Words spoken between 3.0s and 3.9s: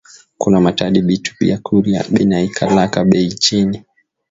beyi chini